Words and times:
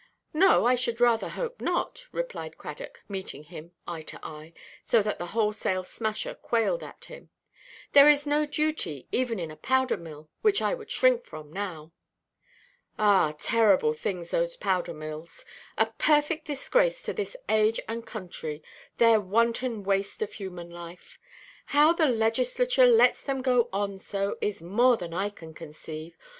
"No, 0.33 0.65
I 0.65 0.73
should 0.73 0.99
rather 0.99 1.29
hope 1.29 1.61
not," 1.61 2.07
replied 2.11 2.57
Cradock, 2.57 3.03
meeting 3.07 3.43
him 3.43 3.71
eye 3.87 4.01
to 4.01 4.19
eye, 4.25 4.51
so 4.83 5.03
that 5.03 5.19
the 5.19 5.27
wholesale 5.27 5.83
smasher 5.83 6.33
quailed 6.33 6.81
at 6.81 7.05
him; 7.05 7.29
"there 7.91 8.09
is 8.09 8.25
no 8.25 8.47
duty, 8.47 9.07
even 9.11 9.37
in 9.37 9.51
a 9.51 9.55
powder–mill, 9.55 10.27
which 10.41 10.59
I 10.59 10.73
would 10.73 10.89
shrink 10.89 11.23
from 11.23 11.53
now." 11.53 11.91
"Ah, 12.97 13.35
terrible 13.37 13.93
things, 13.93 14.31
those 14.31 14.57
powder–mills! 14.57 15.45
A 15.77 15.85
perfect 15.99 16.45
disgrace 16.45 17.03
to 17.03 17.13
this 17.13 17.37
age 17.47 17.79
and 17.87 18.03
country, 18.03 18.63
their 18.97 19.19
wanton 19.21 19.83
waste 19.83 20.23
of 20.23 20.33
human 20.33 20.71
life. 20.71 21.19
How 21.67 21.93
the 21.93 22.07
Legislature 22.07 22.87
lets 22.87 23.21
them 23.21 23.43
go 23.43 23.69
on 23.71 23.99
so, 23.99 24.39
is 24.41 24.63
more 24.63 24.97
than 24.97 25.13
I 25.13 25.29
can 25.29 25.53
conceive. 25.53 26.17